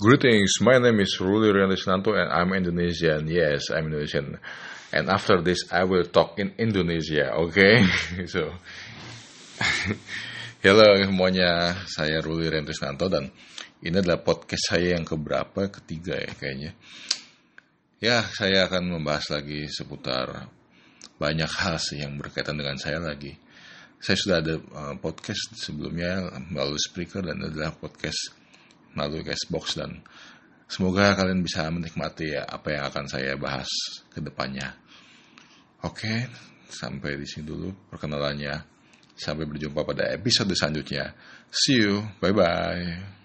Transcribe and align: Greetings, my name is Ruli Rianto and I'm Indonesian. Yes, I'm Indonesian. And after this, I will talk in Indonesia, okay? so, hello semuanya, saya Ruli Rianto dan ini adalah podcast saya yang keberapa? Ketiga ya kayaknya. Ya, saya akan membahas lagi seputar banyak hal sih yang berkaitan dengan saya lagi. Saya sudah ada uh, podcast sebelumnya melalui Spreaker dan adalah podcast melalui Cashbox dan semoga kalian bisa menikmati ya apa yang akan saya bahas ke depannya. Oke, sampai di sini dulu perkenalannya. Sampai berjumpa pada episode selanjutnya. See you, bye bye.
Greetings, 0.00 0.64
my 0.64 0.80
name 0.80 1.04
is 1.04 1.20
Ruli 1.20 1.52
Rianto 1.52 2.16
and 2.16 2.32
I'm 2.32 2.56
Indonesian. 2.56 3.28
Yes, 3.28 3.68
I'm 3.68 3.92
Indonesian. 3.92 4.40
And 4.96 5.12
after 5.12 5.44
this, 5.44 5.68
I 5.68 5.84
will 5.84 6.08
talk 6.08 6.40
in 6.40 6.56
Indonesia, 6.56 7.36
okay? 7.36 7.84
so, 8.32 8.48
hello 10.64 10.96
semuanya, 11.04 11.84
saya 11.84 12.24
Ruli 12.24 12.48
Rianto 12.48 13.12
dan 13.12 13.28
ini 13.84 14.00
adalah 14.00 14.24
podcast 14.24 14.72
saya 14.72 14.96
yang 14.96 15.04
keberapa? 15.04 15.68
Ketiga 15.68 16.16
ya 16.16 16.32
kayaknya. 16.32 16.72
Ya, 18.00 18.24
saya 18.24 18.72
akan 18.72 18.96
membahas 18.96 19.28
lagi 19.36 19.68
seputar 19.68 20.48
banyak 21.20 21.52
hal 21.60 21.76
sih 21.76 22.00
yang 22.00 22.16
berkaitan 22.16 22.56
dengan 22.56 22.80
saya 22.80 23.04
lagi. 23.04 23.36
Saya 24.00 24.16
sudah 24.16 24.36
ada 24.40 24.56
uh, 24.56 24.96
podcast 24.96 25.60
sebelumnya 25.60 26.40
melalui 26.48 26.80
Spreaker 26.80 27.20
dan 27.20 27.36
adalah 27.44 27.76
podcast 27.76 28.39
melalui 28.94 29.22
Cashbox 29.22 29.78
dan 29.78 30.02
semoga 30.70 31.14
kalian 31.14 31.42
bisa 31.42 31.66
menikmati 31.70 32.34
ya 32.34 32.46
apa 32.46 32.74
yang 32.74 32.84
akan 32.90 33.04
saya 33.10 33.34
bahas 33.38 33.68
ke 34.10 34.22
depannya. 34.22 34.74
Oke, 35.86 36.28
sampai 36.68 37.16
di 37.16 37.26
sini 37.26 37.48
dulu 37.48 37.68
perkenalannya. 37.88 38.78
Sampai 39.20 39.44
berjumpa 39.44 39.84
pada 39.84 40.08
episode 40.16 40.56
selanjutnya. 40.56 41.12
See 41.52 41.84
you, 41.84 42.00
bye 42.24 42.32
bye. 42.32 43.19